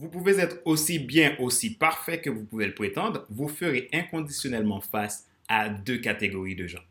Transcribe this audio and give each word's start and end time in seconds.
Vous 0.00 0.08
pouvez 0.08 0.38
être 0.38 0.62
aussi 0.64 0.98
bien, 0.98 1.36
aussi 1.40 1.74
parfait 1.74 2.22
que 2.22 2.30
vous 2.30 2.46
pouvez 2.46 2.66
le 2.66 2.72
prétendre, 2.72 3.26
vous 3.28 3.48
ferez 3.48 3.90
inconditionnellement 3.92 4.80
face 4.80 5.28
à 5.46 5.68
deux 5.68 5.98
catégories 5.98 6.54
de 6.54 6.66
gens. 6.66 6.82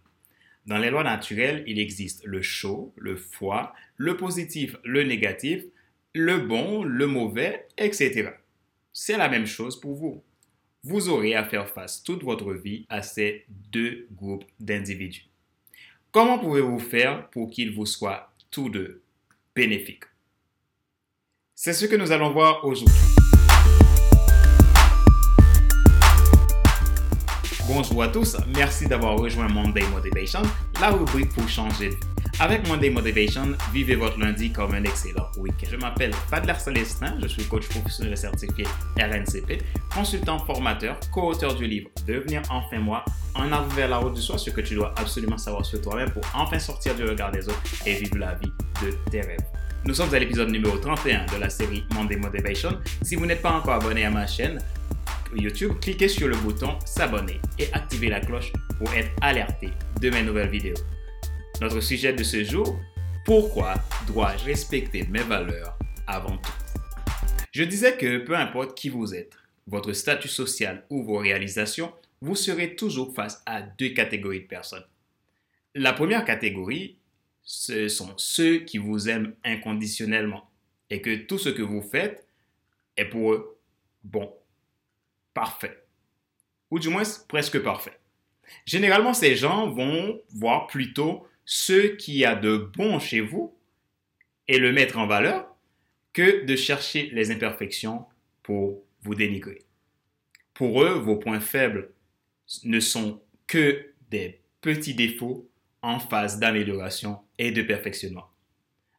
Dans 0.67 0.77
les 0.77 0.92
lois 0.92 1.03
naturelles, 1.03 1.64
il 1.66 1.80
existe 1.80 2.24
le 2.24 2.43
chaud, 2.43 2.93
le 2.98 3.16
froid, 3.16 3.74
le 3.98 4.16
positif, 4.16 4.75
le 4.83 5.01
négatif, 5.01 5.64
le 6.14 6.37
bon, 6.37 6.83
le 6.83 7.08
mauvais, 7.08 7.66
etc. 7.80 8.30
C'est 8.93 9.17
la 9.17 9.27
même 9.27 9.47
chose 9.47 9.79
pour 9.79 9.95
vous. 9.95 10.21
Vous 10.83 11.09
aurez 11.09 11.33
à 11.33 11.43
faire 11.43 11.67
face 11.67 12.03
toute 12.03 12.21
votre 12.21 12.53
vie 12.53 12.85
à 12.89 13.01
ces 13.01 13.43
deux 13.71 14.07
groupes 14.11 14.45
d'individus. 14.59 15.25
Comment 16.11 16.37
pouvez-vous 16.37 16.77
faire 16.77 17.27
pour 17.31 17.49
qu'ils 17.49 17.73
vous 17.73 17.87
soient 17.87 18.31
tous 18.51 18.69
deux 18.69 19.01
bénéfiques? 19.55 20.03
C'est 21.61 21.73
ce 21.73 21.85
que 21.87 21.97
nous 21.97 22.13
allons 22.13 22.31
voir 22.31 22.63
aujourd'hui. 22.63 22.95
Bonjour 27.67 28.01
à 28.01 28.07
tous, 28.07 28.37
merci 28.55 28.87
d'avoir 28.87 29.17
rejoint 29.17 29.50
Monday 29.50 29.83
Motivation, 29.91 30.41
la 30.79 30.91
rubrique 30.91 31.33
pour 31.33 31.50
changer 31.50 31.89
de 31.89 31.95
vie. 31.95 32.02
Avec 32.40 32.66
Monday 32.66 32.90
Motivation, 32.90 33.58
vivez 33.73 33.95
votre 33.95 34.17
lundi 34.17 34.53
comme 34.53 34.73
un 34.73 34.86
excellent 34.86 35.30
week-end. 35.38 35.67
Je 35.70 35.76
m'appelle 35.76 36.14
Fadler 36.30 36.53
Célestin, 36.58 37.17
je 37.22 37.27
suis 37.27 37.44
coach 37.44 37.67
professionnel 37.67 38.16
certifié 38.16 38.64
RNCP, 38.98 39.62
consultant 39.94 40.39
formateur, 40.39 40.98
co-auteur 41.12 41.55
du 41.55 41.67
livre 41.67 41.89
Devenir 42.08 42.41
enfin 42.50 42.80
moi, 42.80 43.03
en 43.36 43.52
avant 43.52 43.67
vers 43.76 43.89
la 43.89 43.98
route 43.98 44.14
du 44.14 44.22
soir, 44.22 44.39
ce 44.39 44.50
que 44.50 44.62
tu 44.62 44.76
dois 44.76 44.94
absolument 44.95 45.38
savoir 45.38 45.66
sur 45.66 45.81
toi-même 45.81 46.09
pour 46.12 46.23
enfin 46.34 46.58
sortir 46.58 46.95
du 46.95 47.03
regard 47.03 47.34
des 47.34 47.50
autres 47.50 47.62
et 47.86 47.95
vivre 47.95 48.17
la 48.17 48.36
vie 48.36 48.53
de 48.81 48.91
tes 49.12 49.20
rêves. 49.20 49.44
Nous 49.86 49.94
sommes 49.94 50.14
à 50.14 50.20
l'épisode 50.20 50.50
numéro 50.50 50.78
31 50.78 51.26
de 51.28 51.38
la 51.38 51.50
série 51.50 51.86
Monday 51.94 52.18
Motivation. 52.18 52.82
Si 53.02 53.16
vous 53.16 53.26
n'êtes 53.26 53.42
pas 53.42 53.54
encore 53.54 53.76
abonné 53.76 54.04
à 54.04 54.10
ma 54.10 54.28
chaîne, 54.28 54.60
YouTube, 55.34 55.72
cliquez 55.82 56.10
sur 56.10 56.28
le 56.28 56.36
bouton 56.36 56.78
s'abonner 56.86 57.40
et 57.58 57.72
activez 57.72 58.09
la 58.09 58.20
cloche 58.20 58.52
pour 58.78 58.94
être 58.94 59.09
alerté 59.22 59.70
de 60.02 60.09
mes 60.09 60.22
nouvelles 60.22 60.50
vidéos. 60.50 60.78
Notre 61.62 61.80
sujet 61.80 62.12
de 62.12 62.23
ce 62.23 62.44
jour, 62.44 62.78
pourquoi 63.26 63.76
dois-je 64.06 64.44
respecter 64.44 65.08
mes 65.09 65.23
valeurs 65.23 65.78
avant 66.06 66.38
tout? 66.38 66.53
Je 67.53 67.64
disais 67.64 67.96
que 67.96 68.18
peu 68.18 68.36
importe 68.36 68.78
qui 68.78 68.90
vous 68.90 69.16
êtes, 69.16 69.34
votre 69.66 69.94
statut 69.94 70.28
social 70.28 70.84
ou 70.90 71.03
vos 71.03 71.18
réalisations, 71.20 71.94
vous 72.22 72.36
serez 72.36 72.75
toujours 72.75 73.16
face 73.16 73.42
à 73.46 73.62
deux 73.62 73.90
catégories 73.90 74.42
de 74.42 74.48
personnes. 74.48 74.86
La 75.73 75.94
première 75.94 76.25
catégorie, 76.25 76.98
ce 77.52 77.88
sont 77.88 78.14
ceux 78.17 78.59
qui 78.59 78.78
vous 78.78 79.09
aiment 79.09 79.33
inconditionnellement 79.44 80.52
et 80.92 81.02
que 81.02 81.16
tout 81.16 81.39
ce 81.39 81.50
que 81.50 81.64
vous 81.64 81.81
faites 81.81 82.28
est 82.95 83.06
pour 83.06 83.33
eux 83.33 83.59
bon 84.03 84.31
parfait. 85.33 85.83
Ou 86.69 86.78
du 86.78 86.89
moins 86.89 87.02
presque 87.28 87.59
parfait. 87.64 88.00
Généralement, 88.66 89.16
ces 89.16 89.36
gens 89.36 89.67
vont 89.67 90.22
voir 90.30 90.67
plutôt 90.67 91.28
ce 91.44 91.88
qu'il 91.88 92.17
y 92.17 92.23
a 92.23 92.36
de 92.36 92.56
bon 92.56 93.00
chez 93.00 93.19
vous 93.19 93.58
et 94.47 94.59
le 94.59 94.72
mettre 94.72 95.00
en 95.00 95.08
valeur 95.08 95.56
que 96.13 96.45
de 96.45 96.56
chercher 96.56 97.09
les 97.13 97.31
imperfections 97.31 98.06
pour 98.44 98.84
vous 99.02 99.16
dénigrer. 99.16 99.63
Pour 100.53 100.84
eux, 100.84 101.00
vos 101.00 101.16
points 101.16 101.39
faibles 101.39 101.94
ne 102.63 102.80
sont 102.80 103.23
que 103.47 103.91
des 104.11 104.39
petits 104.61 104.94
défauts 104.94 105.50
en 105.81 105.97
phase 105.97 106.38
d'amélioration 106.38 107.19
et 107.40 107.52
de 107.52 107.64
perfectionnement. 107.64 108.30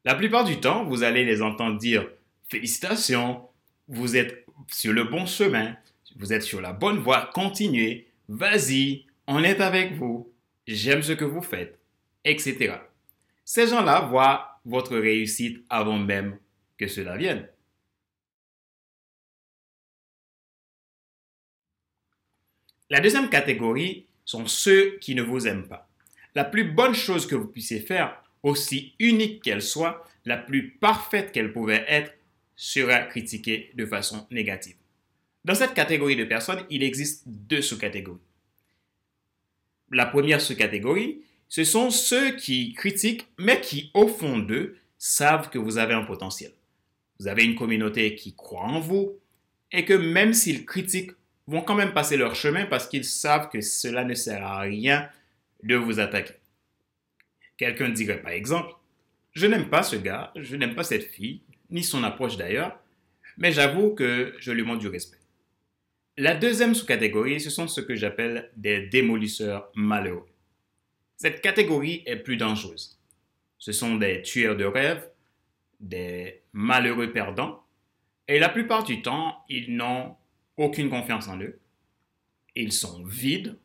La 0.04 0.16
plupart 0.16 0.44
du 0.44 0.58
temps, 0.58 0.84
vous 0.84 1.04
allez 1.04 1.24
les 1.24 1.42
entendre 1.42 1.78
dire 1.78 2.08
Félicitations, 2.48 3.46
vous 3.86 4.16
êtes 4.16 4.44
sur 4.72 4.92
le 4.92 5.04
bon 5.04 5.26
chemin, 5.26 5.76
vous 6.16 6.32
êtes 6.32 6.42
sur 6.42 6.60
la 6.60 6.72
bonne 6.72 6.98
voie, 6.98 7.30
continuez, 7.32 8.08
vas-y, 8.28 9.04
on 9.28 9.44
est 9.44 9.60
avec 9.60 9.92
vous, 9.92 10.32
j'aime 10.66 11.02
ce 11.02 11.12
que 11.12 11.24
vous 11.24 11.42
faites, 11.42 11.78
etc. 12.24 12.74
Ces 13.44 13.68
gens-là 13.68 14.00
voient 14.00 14.60
votre 14.64 14.96
réussite 14.96 15.64
avant 15.68 15.98
même 15.98 16.38
que 16.76 16.88
cela 16.88 17.16
vienne. 17.16 17.46
La 22.88 23.00
deuxième 23.00 23.30
catégorie 23.30 24.06
sont 24.24 24.46
ceux 24.46 24.98
qui 24.98 25.14
ne 25.14 25.22
vous 25.22 25.46
aiment 25.46 25.68
pas. 25.68 25.88
La 26.34 26.44
plus 26.44 26.64
bonne 26.64 26.94
chose 26.94 27.26
que 27.26 27.36
vous 27.36 27.46
puissiez 27.46 27.80
faire, 27.80 28.20
aussi 28.42 28.94
unique 28.98 29.42
qu'elle 29.42 29.62
soit, 29.62 30.06
la 30.24 30.36
plus 30.36 30.70
parfaite 30.70 31.32
qu'elle 31.32 31.52
pouvait 31.52 31.84
être, 31.88 32.12
sera 32.56 33.00
critiquée 33.00 33.70
de 33.74 33.86
façon 33.86 34.26
négative. 34.30 34.76
Dans 35.44 35.54
cette 35.54 35.74
catégorie 35.74 36.16
de 36.16 36.24
personnes, 36.24 36.64
il 36.68 36.82
existe 36.82 37.22
deux 37.26 37.62
sous-catégories. 37.62 38.20
La 39.90 40.06
première 40.06 40.40
sous-catégorie, 40.40 41.22
ce 41.48 41.64
sont 41.64 41.90
ceux 41.90 42.36
qui 42.36 42.74
critiquent, 42.74 43.26
mais 43.38 43.60
qui, 43.60 43.90
au 43.94 44.06
fond 44.06 44.38
d'eux, 44.38 44.76
savent 44.98 45.48
que 45.48 45.58
vous 45.58 45.78
avez 45.78 45.94
un 45.94 46.04
potentiel. 46.04 46.52
Vous 47.18 47.28
avez 47.28 47.44
une 47.44 47.56
communauté 47.56 48.14
qui 48.14 48.34
croit 48.34 48.62
en 48.62 48.80
vous 48.80 49.18
et 49.72 49.84
que 49.84 49.94
même 49.94 50.32
s'ils 50.32 50.64
critiquent, 50.64 51.12
vont 51.46 51.62
quand 51.62 51.74
même 51.74 51.92
passer 51.92 52.16
leur 52.16 52.34
chemin 52.34 52.66
parce 52.66 52.86
qu'ils 52.86 53.04
savent 53.04 53.48
que 53.48 53.60
cela 53.60 54.04
ne 54.04 54.14
sert 54.14 54.44
à 54.44 54.60
rien 54.60 55.08
de 55.62 55.74
vous 55.74 55.98
attaquer. 55.98 56.34
Quelqu'un 57.60 57.90
dirait 57.90 58.22
par 58.22 58.32
exemple, 58.32 58.72
je 59.32 59.46
n'aime 59.46 59.68
pas 59.68 59.82
ce 59.82 59.96
gars, 59.96 60.32
je 60.34 60.56
n'aime 60.56 60.74
pas 60.74 60.82
cette 60.82 61.04
fille, 61.04 61.42
ni 61.68 61.82
son 61.82 62.02
approche 62.04 62.38
d'ailleurs, 62.38 62.80
mais 63.36 63.52
j'avoue 63.52 63.94
que 63.94 64.34
je 64.38 64.50
lui 64.50 64.62
montre 64.62 64.78
du 64.78 64.88
respect. 64.88 65.18
La 66.16 66.34
deuxième 66.34 66.74
sous-catégorie, 66.74 67.38
ce 67.38 67.50
sont 67.50 67.68
ce 67.68 67.82
que 67.82 67.96
j'appelle 67.96 68.50
des 68.56 68.86
démolisseurs 68.86 69.70
malheureux. 69.74 70.26
Cette 71.18 71.42
catégorie 71.42 72.02
est 72.06 72.16
plus 72.16 72.38
dangereuse. 72.38 72.98
Ce 73.58 73.72
sont 73.72 73.96
des 73.96 74.22
tueurs 74.22 74.56
de 74.56 74.64
rêves, 74.64 75.06
des 75.80 76.40
malheureux 76.54 77.12
perdants, 77.12 77.62
et 78.26 78.38
la 78.38 78.48
plupart 78.48 78.84
du 78.84 79.02
temps, 79.02 79.44
ils 79.50 79.76
n'ont 79.76 80.16
aucune 80.56 80.88
confiance 80.88 81.28
en 81.28 81.38
eux. 81.38 81.58
Ils 82.54 82.72
sont 82.72 83.04
vides. 83.04 83.58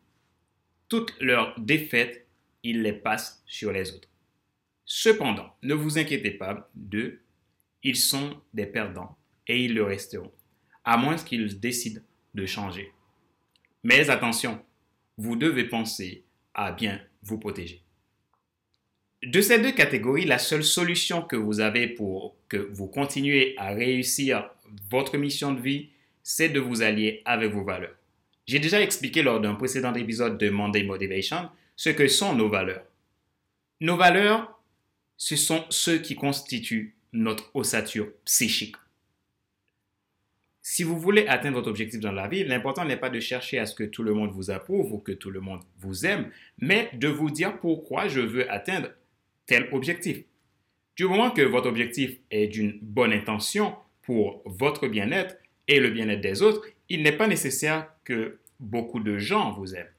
Toutes 0.89 1.16
leurs 1.22 1.57
défaites, 1.57 2.24
ils 2.65 2.81
les 2.81 2.93
passent 2.93 3.43
sur 3.45 3.71
les 3.71 3.93
autres. 3.93 4.09
Cependant, 4.85 5.55
ne 5.61 5.75
vous 5.75 5.97
inquiétez 5.97 6.31
pas 6.31 6.69
d'eux, 6.75 7.21
ils 7.83 7.95
sont 7.95 8.41
des 8.53 8.65
perdants 8.65 9.15
et 9.47 9.63
ils 9.63 9.75
le 9.75 9.83
resteront, 9.83 10.31
à 10.83 10.97
moins 10.97 11.15
qu'ils 11.15 11.59
décident 11.59 12.01
de 12.33 12.45
changer. 12.45 12.91
Mais 13.83 14.09
attention, 14.09 14.59
vous 15.17 15.35
devez 15.35 15.65
penser 15.65 16.25
à 16.55 16.71
bien 16.71 16.99
vous 17.21 17.37
protéger. 17.37 17.83
De 19.23 19.41
ces 19.41 19.59
deux 19.59 19.71
catégories, 19.71 20.25
la 20.25 20.39
seule 20.39 20.63
solution 20.63 21.21
que 21.21 21.35
vous 21.35 21.59
avez 21.59 21.87
pour 21.87 22.35
que 22.49 22.57
vous 22.57 22.87
continuez 22.87 23.55
à 23.57 23.69
réussir 23.69 24.49
votre 24.89 25.17
mission 25.17 25.53
de 25.53 25.61
vie, 25.61 25.89
c'est 26.23 26.49
de 26.49 26.59
vous 26.59 26.81
allier 26.81 27.21
avec 27.25 27.51
vos 27.51 27.63
valeurs. 27.63 27.95
J'ai 28.47 28.59
déjà 28.59 28.81
expliqué 28.81 29.21
lors 29.21 29.39
d'un 29.39 29.55
précédent 29.55 29.93
épisode 29.93 30.39
de 30.39 30.49
Monday 30.49 30.83
Motivation 30.83 31.49
ce 31.75 31.89
que 31.89 32.07
sont 32.07 32.35
nos 32.35 32.49
valeurs. 32.49 32.85
Nos 33.81 33.97
valeurs, 33.97 34.59
ce 35.17 35.35
sont 35.35 35.65
ceux 35.69 35.99
qui 35.99 36.15
constituent 36.15 36.95
notre 37.13 37.49
ossature 37.53 38.11
psychique 38.25 38.75
si 40.67 40.81
vous 40.81 40.99
voulez 40.99 41.27
atteindre 41.27 41.57
votre 41.57 41.69
objectif 41.69 41.99
dans 41.99 42.11
la 42.11 42.27
vie, 42.27 42.43
l'important 42.43 42.85
n'est 42.85 42.97
pas 42.97 43.11
de 43.11 43.19
chercher 43.19 43.59
à 43.59 43.67
ce 43.67 43.75
que 43.75 43.83
tout 43.83 44.01
le 44.01 44.15
monde 44.15 44.31
vous 44.31 44.49
approuve 44.49 44.93
ou 44.93 44.97
que 44.97 45.11
tout 45.11 45.29
le 45.29 45.39
monde 45.39 45.61
vous 45.77 46.07
aime, 46.07 46.31
mais 46.57 46.89
de 46.93 47.07
vous 47.07 47.29
dire 47.29 47.59
pourquoi 47.59 48.07
je 48.07 48.19
veux 48.19 48.51
atteindre 48.51 48.89
tel 49.45 49.69
objectif. 49.73 50.23
Du 50.95 51.05
moment 51.05 51.29
que 51.29 51.43
votre 51.43 51.69
objectif 51.69 52.17
est 52.31 52.47
d'une 52.47 52.79
bonne 52.81 53.13
intention 53.13 53.75
pour 54.01 54.41
votre 54.45 54.87
bien-être 54.87 55.37
et 55.67 55.79
le 55.79 55.91
bien-être 55.91 56.21
des 56.21 56.41
autres, 56.41 56.66
il 56.89 57.03
n'est 57.03 57.16
pas 57.16 57.28
nécessaire 57.28 57.87
que 58.03 58.39
beaucoup 58.59 58.99
de 58.99 59.19
gens 59.19 59.51
vous 59.51 59.75
aiment. 59.75 59.93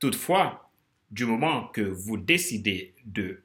Toutefois, 0.00 0.65
du 1.10 1.24
moment 1.24 1.68
que 1.68 1.82
vous 1.82 2.16
décidez 2.16 2.94
de 3.04 3.40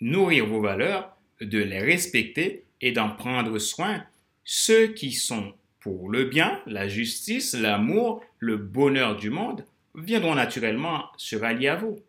nourrir 0.00 0.46
vos 0.46 0.60
valeurs, 0.60 1.16
de 1.40 1.58
les 1.58 1.80
respecter 1.80 2.64
et 2.80 2.92
d'en 2.92 3.10
prendre 3.10 3.58
soin, 3.58 4.04
ceux 4.44 4.88
qui 4.88 5.12
sont 5.12 5.54
pour 5.80 6.08
le 6.08 6.24
bien, 6.24 6.60
la 6.66 6.88
justice, 6.88 7.54
l'amour, 7.54 8.24
le 8.38 8.56
bonheur 8.56 9.16
du 9.16 9.30
monde 9.30 9.64
viendront 9.94 10.34
naturellement 10.34 11.06
se 11.16 11.36
rallier 11.36 11.68
à 11.68 11.76
vous. 11.76 12.00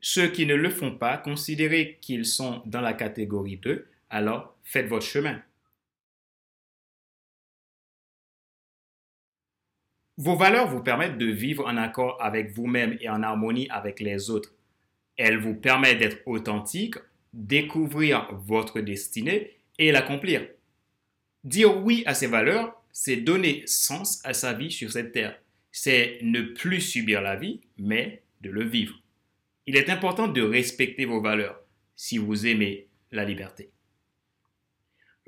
Ceux 0.00 0.28
qui 0.28 0.46
ne 0.46 0.54
le 0.54 0.70
font 0.70 0.92
pas, 0.92 1.16
considérez 1.16 1.98
qu'ils 2.00 2.26
sont 2.26 2.62
dans 2.66 2.80
la 2.80 2.92
catégorie 2.92 3.56
2, 3.56 3.86
alors 4.10 4.54
faites 4.64 4.86
votre 4.86 5.06
chemin. 5.06 5.40
Vos 10.18 10.34
valeurs 10.34 10.66
vous 10.66 10.82
permettent 10.82 11.16
de 11.16 11.30
vivre 11.30 11.64
en 11.64 11.76
accord 11.76 12.16
avec 12.20 12.50
vous-même 12.50 12.98
et 13.00 13.08
en 13.08 13.22
harmonie 13.22 13.68
avec 13.70 14.00
les 14.00 14.30
autres. 14.30 14.52
Elles 15.16 15.38
vous 15.38 15.54
permettent 15.54 16.00
d'être 16.00 16.26
authentique, 16.26 16.96
découvrir 17.32 18.28
votre 18.32 18.80
destinée 18.80 19.52
et 19.78 19.92
l'accomplir. 19.92 20.44
Dire 21.44 21.80
oui 21.84 22.02
à 22.04 22.14
ses 22.14 22.26
valeurs, 22.26 22.82
c'est 22.90 23.18
donner 23.18 23.62
sens 23.66 24.20
à 24.24 24.34
sa 24.34 24.54
vie 24.54 24.72
sur 24.72 24.90
cette 24.90 25.12
terre. 25.12 25.38
C'est 25.70 26.18
ne 26.22 26.42
plus 26.42 26.80
subir 26.80 27.22
la 27.22 27.36
vie, 27.36 27.60
mais 27.78 28.22
de 28.40 28.50
le 28.50 28.64
vivre. 28.64 29.00
Il 29.66 29.76
est 29.76 29.88
important 29.88 30.26
de 30.26 30.42
respecter 30.42 31.04
vos 31.04 31.20
valeurs 31.20 31.60
si 31.94 32.18
vous 32.18 32.44
aimez 32.44 32.88
la 33.12 33.24
liberté. 33.24 33.70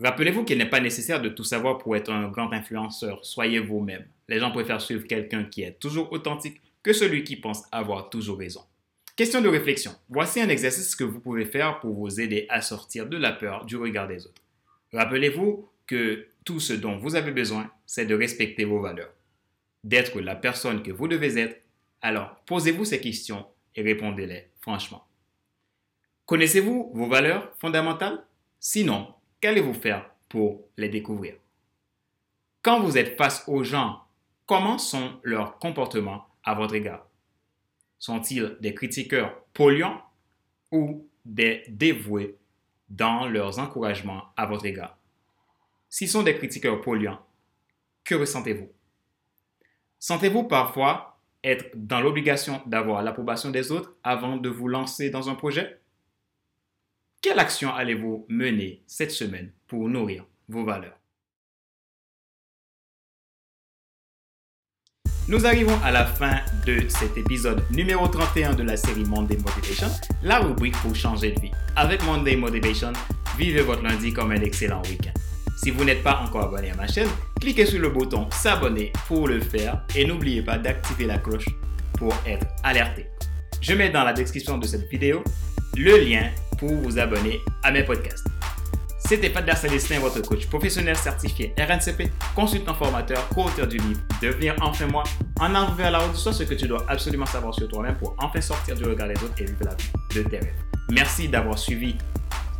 Rappelez-vous 0.02 0.44
qu'il 0.44 0.56
n'est 0.58 0.70
pas 0.70 0.80
nécessaire 0.80 1.20
de 1.20 1.28
tout 1.28 1.44
savoir 1.44 1.78
pour 1.78 1.94
être 1.94 2.10
un 2.10 2.28
grand 2.28 2.52
influenceur. 2.52 3.24
Soyez 3.24 3.58
vous-même. 3.58 4.06
Les 4.28 4.38
gens 4.38 4.50
préfèrent 4.50 4.80
suivre 4.80 5.06
quelqu'un 5.06 5.44
qui 5.44 5.62
est 5.62 5.78
toujours 5.78 6.10
authentique 6.12 6.60
que 6.82 6.92
celui 6.92 7.22
qui 7.24 7.36
pense 7.36 7.64
avoir 7.70 8.08
toujours 8.08 8.38
raison. 8.38 8.62
Question 9.14 9.42
de 9.42 9.48
réflexion. 9.48 9.92
Voici 10.08 10.40
un 10.40 10.48
exercice 10.48 10.96
que 10.96 11.04
vous 11.04 11.20
pouvez 11.20 11.44
faire 11.44 11.80
pour 11.80 11.92
vous 11.92 12.20
aider 12.20 12.46
à 12.48 12.62
sortir 12.62 13.06
de 13.06 13.18
la 13.18 13.32
peur 13.32 13.66
du 13.66 13.76
regard 13.76 14.08
des 14.08 14.24
autres. 14.24 14.40
Rappelez-vous 14.94 15.68
que 15.86 16.28
tout 16.44 16.60
ce 16.60 16.72
dont 16.72 16.96
vous 16.96 17.16
avez 17.16 17.32
besoin, 17.32 17.70
c'est 17.84 18.06
de 18.06 18.14
respecter 18.14 18.64
vos 18.64 18.80
valeurs, 18.80 19.12
d'être 19.84 20.20
la 20.20 20.34
personne 20.34 20.82
que 20.82 20.90
vous 20.90 21.08
devez 21.08 21.38
être. 21.38 21.60
Alors, 22.00 22.36
posez-vous 22.46 22.86
ces 22.86 23.00
questions 23.00 23.44
et 23.74 23.82
répondez-les 23.82 24.48
franchement. 24.60 25.04
Connaissez-vous 26.24 26.92
vos 26.94 27.08
valeurs 27.08 27.52
fondamentales? 27.58 28.24
Sinon, 28.58 29.08
qu'allez-vous 29.40 29.74
faire 29.74 30.10
pour 30.28 30.66
les 30.76 30.88
découvrir? 30.88 31.34
Quand 32.62 32.80
vous 32.80 32.98
êtes 32.98 33.16
face 33.16 33.44
aux 33.48 33.64
gens, 33.64 34.02
comment 34.46 34.78
sont 34.78 35.18
leurs 35.22 35.58
comportements 35.58 36.26
à 36.44 36.54
votre 36.54 36.74
égard? 36.74 37.06
Sont-ils 37.98 38.56
des 38.60 38.74
critiqueurs 38.74 39.42
polluants 39.52 40.02
ou 40.70 41.06
des 41.24 41.64
dévoués 41.68 42.36
dans 42.88 43.26
leurs 43.26 43.58
encouragements 43.58 44.24
à 44.36 44.46
votre 44.46 44.66
égard? 44.66 44.98
S'ils 45.88 46.08
sont 46.08 46.22
des 46.22 46.34
critiqueurs 46.34 46.80
polluants, 46.80 47.20
que 48.04 48.14
ressentez-vous? 48.14 48.70
Sentez-vous 49.98 50.44
parfois 50.44 51.18
être 51.42 51.70
dans 51.74 52.00
l'obligation 52.00 52.62
d'avoir 52.66 53.02
l'approbation 53.02 53.50
des 53.50 53.72
autres 53.72 53.94
avant 54.02 54.36
de 54.36 54.48
vous 54.48 54.68
lancer 54.68 55.10
dans 55.10 55.28
un 55.28 55.34
projet? 55.34 55.79
Quelle 57.22 57.38
action 57.38 57.74
allez-vous 57.74 58.24
mener 58.30 58.82
cette 58.86 59.10
semaine 59.10 59.52
pour 59.66 59.90
nourrir 59.90 60.24
vos 60.48 60.64
valeurs? 60.64 60.98
Nous 65.28 65.44
arrivons 65.44 65.78
à 65.84 65.90
la 65.90 66.06
fin 66.06 66.40
de 66.66 66.88
cet 66.88 67.18
épisode 67.18 67.62
numéro 67.72 68.08
31 68.08 68.54
de 68.54 68.62
la 68.62 68.78
série 68.78 69.04
Monday 69.04 69.36
Motivation, 69.36 69.88
la 70.22 70.38
rubrique 70.38 70.76
pour 70.78 70.94
changer 70.94 71.32
de 71.32 71.40
vie. 71.40 71.50
Avec 71.76 72.02
Monday 72.04 72.36
Motivation, 72.36 72.94
vivez 73.36 73.60
votre 73.60 73.82
lundi 73.82 74.14
comme 74.14 74.30
un 74.30 74.40
excellent 74.40 74.80
week-end. 74.84 75.12
Si 75.62 75.70
vous 75.70 75.84
n'êtes 75.84 76.02
pas 76.02 76.22
encore 76.26 76.44
abonné 76.44 76.70
à 76.70 76.74
ma 76.74 76.86
chaîne, 76.86 77.10
cliquez 77.38 77.66
sur 77.66 77.80
le 77.80 77.90
bouton 77.90 78.30
s'abonner 78.30 78.94
pour 79.06 79.28
le 79.28 79.42
faire 79.42 79.84
et 79.94 80.06
n'oubliez 80.06 80.40
pas 80.40 80.56
d'activer 80.56 81.04
la 81.04 81.18
cloche 81.18 81.50
pour 81.98 82.14
être 82.26 82.46
alerté. 82.62 83.08
Je 83.60 83.74
mets 83.74 83.90
dans 83.90 84.04
la 84.04 84.14
description 84.14 84.56
de 84.56 84.66
cette 84.66 84.88
vidéo 84.88 85.22
le 85.76 85.98
lien 85.98 86.30
pour 86.60 86.74
vous 86.74 86.98
abonner 86.98 87.40
à 87.64 87.72
mes 87.72 87.82
podcasts. 87.82 88.26
C'était 88.98 89.30
Pat 89.30 89.56
Célestin, 89.56 89.98
votre 89.98 90.20
coach 90.20 90.46
professionnel 90.46 90.94
certifié 90.94 91.52
RNCP, 91.58 92.12
consultant 92.36 92.74
formateur, 92.74 93.28
co-auteur 93.30 93.66
du 93.66 93.78
livre 93.78 94.00
Devenir 94.22 94.54
enfin 94.60 94.86
moi, 94.86 95.02
en 95.40 95.52
avant 95.54 95.72
vers 95.72 95.90
la 95.90 95.98
route, 95.98 96.14
soit 96.14 96.32
ce 96.32 96.44
que 96.44 96.54
tu 96.54 96.68
dois 96.68 96.84
absolument 96.86 97.26
savoir 97.26 97.52
sur 97.52 97.66
toi-même 97.66 97.96
pour 97.96 98.14
enfin 98.20 98.40
sortir 98.40 98.76
du 98.76 98.84
regard 98.84 99.08
des 99.08 99.14
autres 99.14 99.34
et 99.38 99.46
vivre 99.46 99.64
la 99.64 99.74
vie 99.74 99.90
de 100.14 100.28
tes 100.28 100.38
rêves. 100.38 100.54
Merci 100.92 101.28
d'avoir 101.28 101.58
suivi 101.58 101.96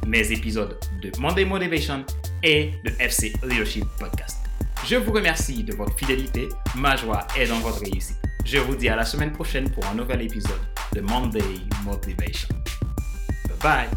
mes 0.09 0.33
épisodes 0.33 0.77
de 1.03 1.13
Monday 1.21 1.45
Motivation 1.45 2.05
et 2.43 2.73
de 2.85 2.91
FC 2.99 3.33
Leadership 3.45 3.85
Podcast. 3.99 4.39
Je 4.87 4.97
vous 4.97 5.13
remercie 5.13 5.63
de 5.63 5.75
votre 5.75 5.97
fidélité. 5.97 6.49
Ma 6.75 6.97
joie 6.97 7.27
est 7.39 7.47
dans 7.47 7.61
votre 7.61 7.81
réussite. 7.81 8.17
Je 8.45 8.59
vous 8.59 8.75
dis 8.75 8.89
à 8.89 8.97
la 8.97 9.05
semaine 9.05 9.31
prochaine 9.31 9.71
pour 9.71 9.87
un 9.87 9.95
nouvel 9.95 10.23
épisode 10.23 10.61
de 10.95 11.01
Monday 11.03 11.45
Motivation. 11.85 12.49
Bye. 13.61 13.91